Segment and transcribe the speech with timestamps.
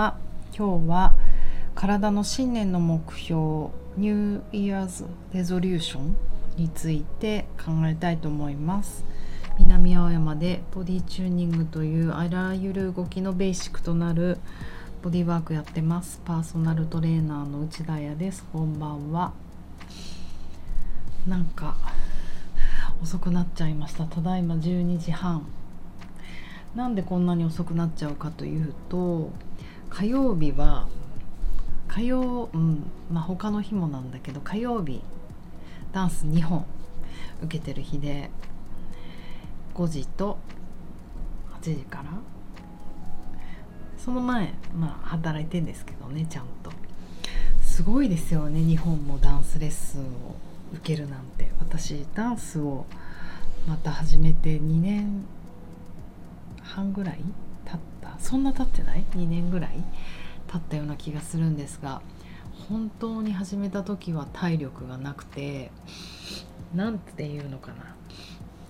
[0.00, 0.16] は
[0.56, 1.14] 今日は
[1.74, 3.68] 体の新年の目標
[3.98, 5.04] ニューイヤーズ
[5.34, 6.16] レゾリューション
[6.56, 9.04] について考えたいと思います。
[9.58, 14.38] 南青山でボディチューニングというあらゆる動きのベーシックとなる
[15.02, 16.22] ボディワークやってます。
[16.24, 18.42] パーソナルトレーナーの内田彩です。
[18.54, 19.34] こんばんは。
[21.28, 21.76] なんか
[23.02, 24.06] 遅くなっちゃいました。
[24.06, 25.44] ただいま12時半。
[26.74, 29.30] なんでこんなに遅くなっちゃうかというと
[29.90, 30.88] 火曜日は
[31.88, 35.02] 火曜うんまあ他の日もなんだけど火曜日
[35.92, 36.64] ダンス2本
[37.42, 38.30] 受けてる日で
[39.74, 40.38] 5時と
[41.60, 42.04] 8時から。
[44.02, 46.72] その前まあ働いてんですけどねちゃんと。
[47.62, 50.36] すごいですよね日本もダンスレッスンを
[50.72, 51.50] 受けるなんて。
[51.60, 52.86] 私ダンスを
[53.68, 55.24] また始めて2年
[56.62, 57.20] 半ぐらい
[57.70, 58.18] 経った。
[58.18, 59.82] そんな経ってない？2年ぐらい
[60.48, 62.02] 経ったような気がするんですが
[62.68, 65.70] 本当に始めた時は体力がなくて
[66.74, 67.96] 何て言うのかな。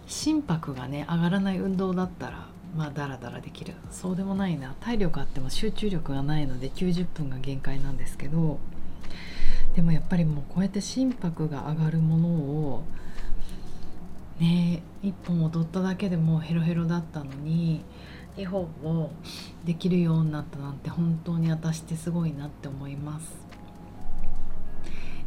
[0.06, 3.74] 心拍がね上がらない運動だったらまあダラダラできる。
[3.90, 4.74] そうでもないな。
[4.80, 8.58] 体力あっても集中力がないので90分が限界なんですけど
[9.74, 12.84] でもやっぱりもうこうやって心拍が上がるものを
[14.40, 17.82] ね1本踊っただけでもうヘロヘロだったのに
[18.40, 19.12] 2本も
[19.64, 23.46] できるようになったなんて本当に私ってすごいなって思います。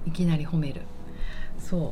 [0.07, 0.81] いきなり褒める。
[1.59, 1.91] そう。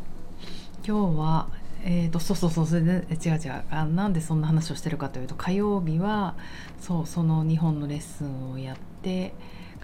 [0.86, 1.48] 今日は
[1.84, 3.64] えーと、そうそうそうそれで違う違う。
[3.70, 6.36] あなんでそんな話をしてるかというと火曜日は
[6.80, 9.34] そうその2本のレッスンをやって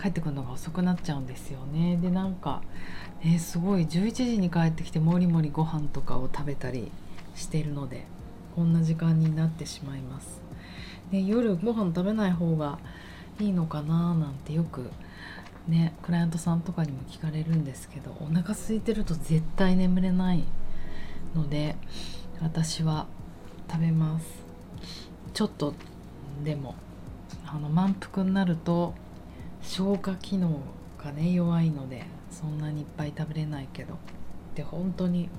[0.02, 1.98] 帰ってくるのが遅くなっちゃうんですよね。
[1.98, 2.62] でなんか、
[3.24, 6.92] ね、すごい11時に帰ってきてもりもりご飯とかを食べたり
[7.36, 8.06] しているので
[8.56, 10.47] こんな時間になってしまいます。
[11.12, 12.80] で夜ご飯食べない方が
[13.40, 14.90] いいのかななんてよく
[15.68, 20.44] ねクライアントさんとかにも聞かれるんですけどお腹空いてると絶対眠れない
[21.36, 21.76] ので
[22.42, 23.08] 私は
[23.70, 24.26] 食べます。
[25.34, 25.74] ちょっと
[26.44, 26.76] でも
[27.46, 28.94] あの満腹になると
[29.62, 30.62] 消化機能
[31.04, 33.98] がね弱いのでそんなにいっぱい食べれないけど
[34.56, 35.30] で本当に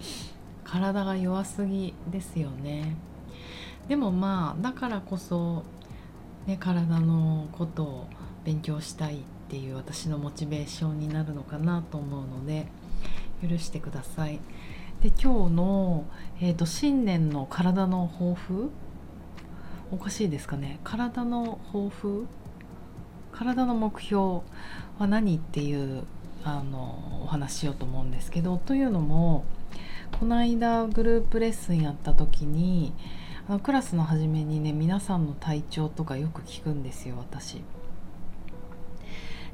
[0.65, 2.95] 体が弱すぎですよね。
[3.87, 5.63] でもまあだからこそ、
[6.47, 8.07] ね、体のことを
[8.45, 9.19] 勉強したいっ
[9.49, 12.67] ていう私のモチベーションになるのかなと思うので
[13.47, 14.41] 許してください。
[15.03, 16.05] で今日の、
[16.41, 18.71] えーと、新年の体の抱負？
[19.93, 20.81] おかしいですかね。
[20.83, 22.27] 体の抱負？
[23.33, 24.21] 体の目標
[24.99, 26.05] は何っていう
[26.45, 29.45] あのお話しようと思うんですけどというのも
[30.19, 32.93] この間グループレッスンやった時に
[33.49, 37.63] あのクラスの初めにね皆さんの体調とかよく聞くんですよ私。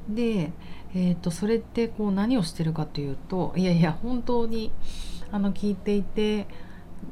[0.09, 0.51] で、
[0.93, 4.71] えーと、それってこう何をしてるかというといやいや本当に
[5.31, 6.45] あの聞いていて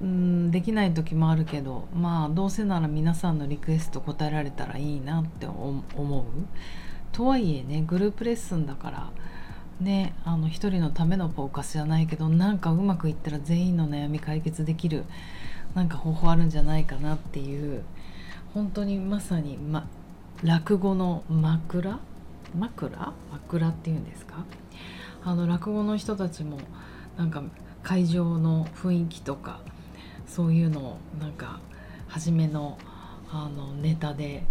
[0.01, 6.23] うんできない時もあるけどまあどうせなら皆さんのリクエスト答えられたらいいなって思う。
[7.13, 9.11] とはいえねグループレッスンだから
[9.79, 15.05] ねあの一人のためのフォーカスじゃないけどなんかうまくいったら全員の悩み解決できる
[15.75, 17.83] なんか方法あるんじゃないかなっていう
[18.53, 19.87] 本当にまさに、ま、
[20.43, 21.99] 落語の枕？
[22.55, 23.13] 枕？
[23.31, 24.45] 枕っていうんですか？
[25.23, 26.59] あの落語の人たちも
[27.17, 27.41] なんか
[27.81, 29.61] 会場の雰囲気とか
[30.27, 31.59] そういうのをなんか
[32.07, 32.77] 初めの
[33.31, 34.43] あのネタで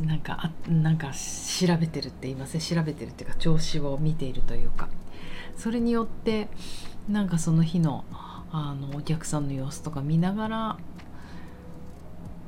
[0.00, 2.60] なんかあなんか調べてるって言いません？
[2.62, 4.88] 調べてるっていうか調子を見ているというか。
[5.56, 6.48] それによって
[7.08, 8.04] なんかその日の
[8.56, 10.76] あのお客さんの様子とか見ながら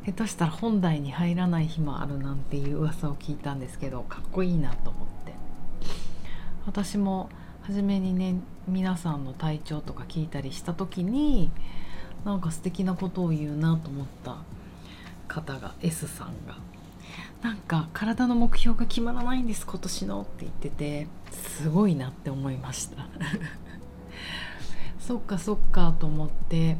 [0.04, 5.34] 下手したら本題に入らない日もあるなんていう噂を聞いたんですけどかっこいいなと思って。
[6.64, 7.28] 私も
[7.62, 8.36] 初めにね
[8.68, 11.50] 皆さんの体調とか聞いたりした時に
[12.24, 14.36] なんか素敵なことを言うなと思った
[15.26, 16.54] 方が S さんが。
[17.42, 23.08] なんか体の目標が決まらないんです今年のって言っててすごいなって思いました。
[25.06, 26.76] そっかそっかと思って。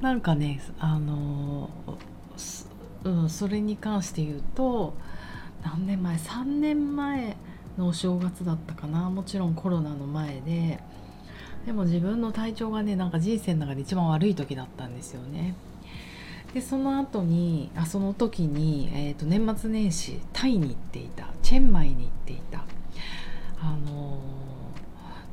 [0.00, 1.68] なんかねあの
[3.04, 4.94] うん、それに関して言うと
[5.62, 7.36] 何年前？3年前
[7.76, 9.10] のお正月だったかな。
[9.10, 10.80] もちろんコロナの前で。
[11.66, 15.54] でも自分の体調がねなんか人生の中で一番悪い時だったんですよね。
[16.54, 21.28] でその後にあその時に、えーと、年末年始タイに行っていた。
[21.42, 22.64] チェンマイに行っていた。
[23.60, 24.18] あの、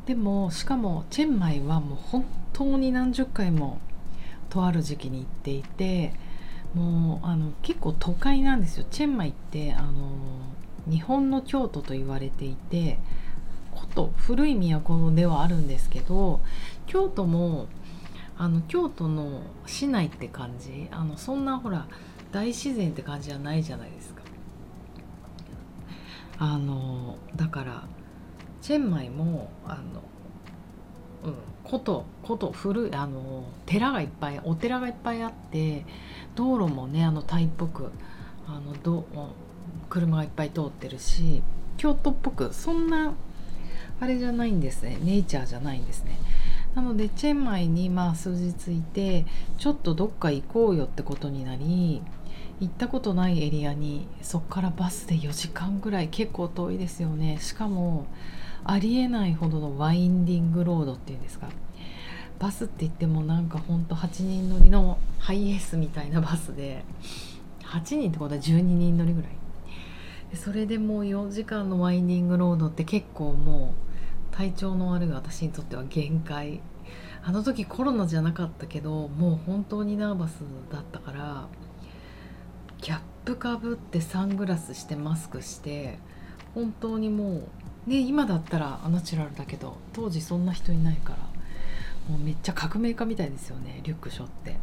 [0.09, 3.77] でもしかもチェンマイはもう本当に何十回も
[4.49, 6.13] とある時期に行っていて
[6.73, 8.87] もうあの結構都会なんですよ。
[8.89, 9.91] チェンマイってあの
[10.89, 12.97] 日本の京都と言われていて
[13.71, 16.39] こと古い都ではあるんですけど
[16.87, 17.67] 京都も
[18.35, 21.85] あの京都の市内って感じあのそんなほら
[22.31, 24.23] 大自然って感じじゃないじゃないですか。
[26.39, 27.83] あのだから
[28.61, 29.75] チェンマイもあ
[31.23, 35.85] の、うん、ことこと古いあの寺がいっぱいお寺がいっぱいあって
[36.35, 37.91] 道路もねあのタイっぽく
[38.47, 39.05] あのど
[39.89, 41.41] 車がいっぱい通ってるし
[41.77, 43.13] 京都っぽくそんな
[44.01, 44.97] あれじゃないんですね。
[45.01, 46.17] ネイチャーじゃないんですね。
[46.73, 49.25] なのでチェンマイにまあ数日いて
[49.57, 52.01] ちょっとどっか行こうよってことになり
[52.59, 57.39] 行ったことないエリアにそこからバスで4時間ぐらい結構遠いですよね。
[57.41, 58.05] しかも
[58.63, 61.47] ありえないほどのワインディングロードっていうんですか。
[62.39, 66.85] バスって言ってもなんかほんと8人乗りのハイエースみたいなバスで
[67.63, 69.31] 8人ってことは12人乗りぐらい。
[70.35, 73.73] それでもう4時間のワインディングロードって結構も
[74.31, 76.61] う体調の悪い私にとっては限界。
[77.21, 80.41] あの時コロナじゃなかったけどもう本当にナーバス
[80.71, 81.47] だったから
[82.79, 85.99] キャップかぶってサングラスしてマスクして
[86.55, 87.47] 本当にもう
[87.89, 91.17] ね今だったらナチュラルだけど当時そんな人いないから
[92.07, 94.55] もうめっちゃ革命家みたいですよねリュック背負って。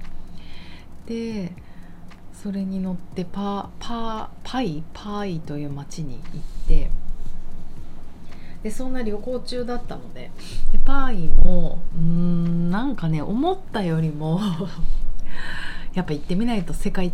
[1.06, 1.52] で
[2.32, 6.90] それに乗ってパパパイパイという町に行って
[8.62, 10.30] でそんな旅行中だったので
[10.72, 14.40] でパイもうんなんかね思ったよりも
[15.94, 17.12] やっぱ行ってみないと世界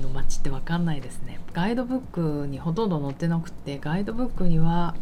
[0.00, 1.38] の街って分かんないですね。
[1.52, 4.94] ガイドブックにほとんど載ってなくてガイドブックには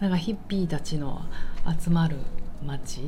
[0.00, 1.22] なんかヒッピーたちの
[1.80, 2.16] 集まる
[2.64, 3.00] 街。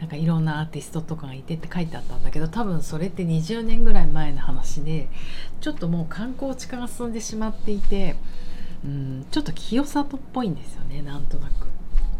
[0.00, 5.08] なんかいろんなアーティストとかがいてって書いてあったんだけど多分それって20年ぐらい前の話で
[5.60, 8.14] ちょっともう観光地化が進んでしまっていて
[8.84, 11.66] うんちょっと清里っぽいんですよねなんとなく。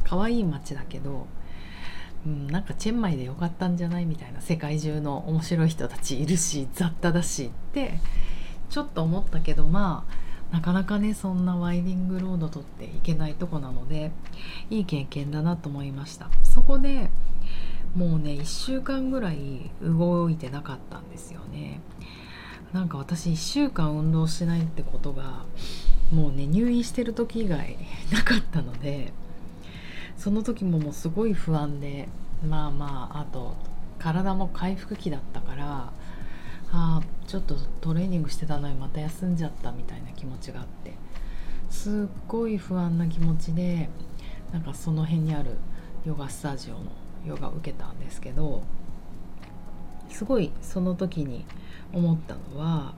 [0.05, 1.26] 可愛い街だけど、
[2.26, 8.00] うん、なんかチェンマイでよかったんじゃないみたいな世界中の面白い人たちいるし雑多だしって
[8.70, 14.10] ちょっと思ったけどまあなかなかねそんなワイディングロード取っていけないとこなので
[14.70, 16.30] いい経験だなと思いました。
[16.42, 17.10] そこで
[17.94, 21.80] もうね1週間ぐらい動いてなかったんですよね。
[22.72, 25.44] なんか私1週間運動しないってことが
[26.12, 27.76] もうね入院してる時以外
[28.12, 29.12] なかったので
[30.16, 32.08] その時ももうすごい不安で
[32.46, 33.56] まあまああと
[33.98, 35.92] 体も回復期だったから
[36.72, 40.94] あちょっとトレーニングしてたのにまた休んじゃったみたいな気持ちがあって
[41.69, 43.90] すっごい不安な気持ちで
[44.50, 45.50] なんかその辺にある
[46.06, 46.90] ヨガスタジオの
[47.26, 48.62] ヨガを受けたんですけど
[50.08, 51.44] すごいその時に
[51.92, 52.94] 思ったのは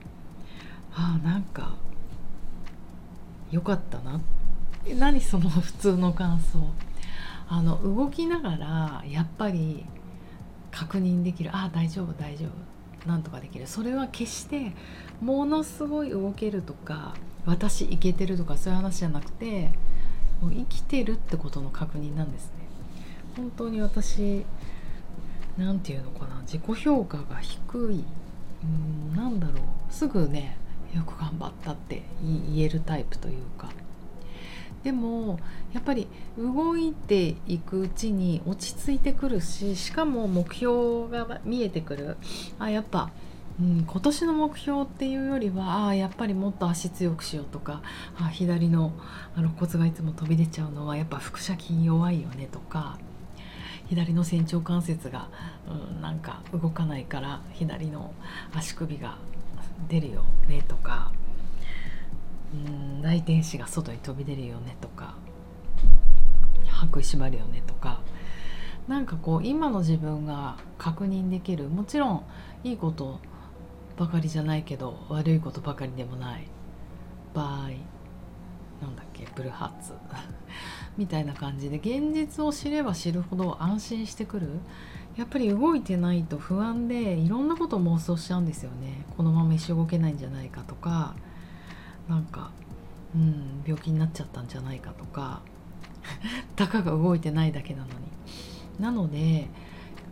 [0.93, 1.75] ああなんか
[3.51, 4.21] 良かったな。
[4.97, 6.71] 何その普通の感想？
[7.49, 9.85] あの動きながらやっぱり
[10.71, 11.49] 確認できる。
[11.53, 12.49] ああ大丈夫大丈夫。
[13.05, 13.67] なんとかできる。
[13.67, 14.73] それは決して
[15.21, 17.15] ものすごい動けるとか
[17.45, 19.71] 私いけてるとかそういう話じゃなくて
[20.41, 22.51] もう生きてるってことの確認なんですね。
[23.35, 24.45] 本当に私
[25.57, 28.03] 何て言うのかな自己評価が低い
[28.63, 29.93] うんなんだろう。
[29.93, 30.57] すぐね
[30.93, 33.69] よく頑張ったって言えるタイプというか。
[34.83, 35.39] でも
[35.73, 36.07] やっぱり
[36.37, 42.17] 動いていくうちに落ち着いてくるししかも目標が見えてくる。
[42.57, 43.11] あやっぱ、
[43.59, 47.81] うん、今年の目標っていうよりはあやっぱりもっと足強くしようとか
[48.19, 48.91] あ左の
[49.35, 52.97] あの骨がいつも飛び出ちゃうのはやっぱ腹斜筋弱いよねとか
[53.87, 55.27] 左の仙腸関節が、
[55.67, 58.13] うん、なんか動かないから左の
[58.53, 59.17] 足首が
[59.89, 61.11] 出るよねとか。
[63.11, 65.15] 大天使が外に飛び出るよねとか
[66.65, 67.99] 白衣縛るよねとか
[68.87, 72.23] なんかこう今の自分が確認できるもちろん
[72.63, 73.19] いいこと
[73.97, 76.47] ばかりじゃないけど悪いことばかりでもない
[77.33, 77.47] 場合
[78.81, 79.91] なんだっけブルーハーツ
[80.97, 84.47] みたいな感じで現実を知れば知るほど安心してくる。
[85.17, 89.05] やっぱり動いてないと不安でいろんなことを妄想しちゃうんですよね。
[89.17, 91.15] このまま一生動けないんじゃないかとか
[92.07, 92.51] なんか
[93.15, 95.41] うん病気になっちゃったんじゃないかとか
[96.55, 97.93] たかが動いてないだけなのに。
[98.79, 99.49] なので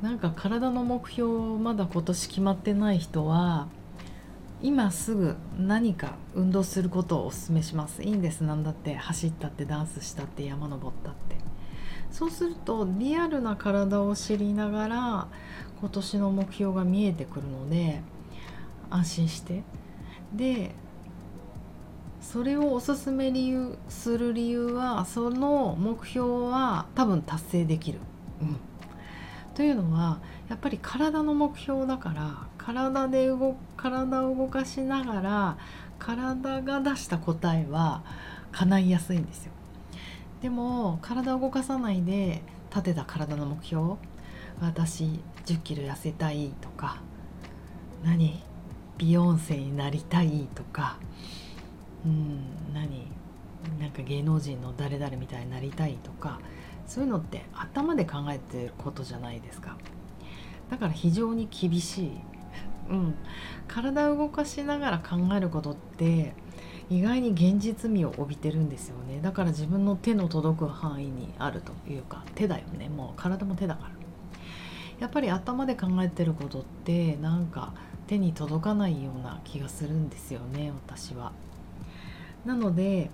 [0.02, 3.68] なんか体の目標まだ今年決まってない人は
[4.62, 8.04] 今すぐ何か運動することをお勧めします。
[8.04, 8.96] いいんです何だって。
[8.96, 11.38] 走ったってダンスしたって山登ったって。
[12.12, 15.28] そうするとリアルな体を知りながら
[15.80, 18.02] 今年の目標が見えてくるので
[18.90, 19.64] 安心して。
[20.34, 20.76] で
[22.32, 27.98] それをおすすめ理由する理由はその目標は多分達成できる。
[28.40, 28.58] うん、
[29.56, 35.58] というのはやっぱり体の目標だから体で動体を動かしながら
[35.98, 38.04] 体が出した答えは
[38.52, 39.52] 叶いやすいんですよ。
[40.44, 43.96] でも体を動かさないで立てた体の目標
[44.62, 47.02] 私1 0キロ痩せたいとか
[48.04, 48.44] 何？
[49.00, 50.98] ビヨンセになりたいとか
[52.06, 53.08] うん何？
[53.80, 56.40] なんか芸能人の誰々みたいになりたいとか
[56.88, 59.78] そういうのって頭で考えてることじゃないですか。
[60.70, 62.12] だから非常に厳しい、
[62.90, 63.16] うん、
[63.68, 66.34] 体を動かしながら考えることって
[66.90, 69.20] 意外に現実味を帯びてるんですよね。
[69.22, 72.90] だから自分の手の届く範囲にあるというか手だよね。
[72.90, 73.92] もう体も手だから。
[75.00, 77.74] やっぱり頭で考えてることってなんか
[78.08, 81.32] 手に届かないような気がするんですよね私は。
[82.46, 83.10] なので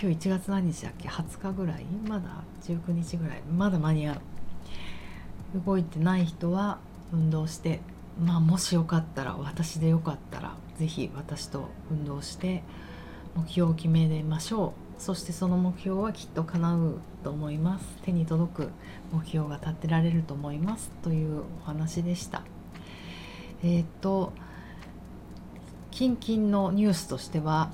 [0.00, 1.84] 今日1月何日だっけ？20日ぐらい？
[2.06, 3.42] まだ19日ぐらい？
[3.42, 5.60] まだ間に合う。
[5.64, 6.78] 動いてない人は
[7.12, 7.80] 運動して
[8.22, 12.62] まあもしよかったら私でよかったら是非私と運動して
[13.34, 15.02] 目標を決めましょう。
[15.02, 17.84] そしてその目標はきっと叶うと思います。
[18.02, 18.70] 手に届く
[19.12, 20.90] 目標が立てられると思います。
[21.02, 22.42] というお話でした。
[23.62, 24.32] えっ、と
[26.00, 27.70] 近々のニュースとしては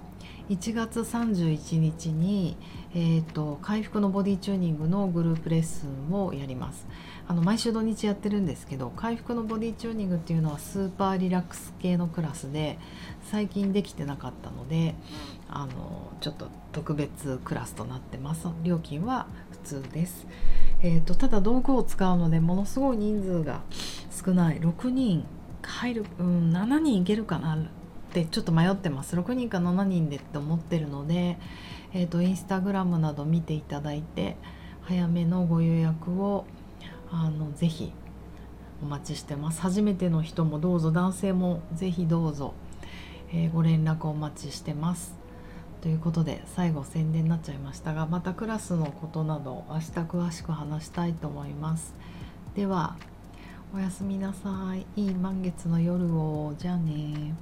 [0.48, 2.56] 1月31日に、
[2.92, 6.88] えーと、回復のボディチューニングのグループレッスンをやります。
[7.28, 12.80] あの毎週土日やってるんですけど回復のボディチューニングっていうのはスーパーリラックス系のクラスで
[13.30, 14.96] 最近できてなかったので
[15.48, 18.48] あのちょっと特別クラスとなってます。
[18.64, 20.26] 料金は普通です、
[20.82, 23.60] えーと、ただ道具を使うのでものすごい人数が
[24.10, 24.58] 少ない。
[24.58, 25.24] 6人
[25.62, 27.56] 入る、うん、7人いけるかな。
[28.22, 29.14] ってちょっと迷ってます。
[29.14, 31.38] 6人か7人でって思ってるので、
[31.92, 34.36] えーと、インスタグラムなど見ていただいて
[34.82, 36.46] 早めのご予約を
[37.10, 37.92] あのぜひ
[38.82, 39.60] お待ちしてます。
[39.60, 42.54] 初めての人もどうぞ男性もぜひどうぞ、
[43.32, 45.14] えー、ご連絡お待ちしてます。
[45.82, 51.94] ということで最後宣伝になっちゃいましたがまたクラスのことなど明日詳しく話したいと思います。
[52.54, 52.96] では
[53.74, 54.86] おやすみなさい。
[55.00, 56.54] いい満月の夜を。
[56.58, 57.34] じゃあね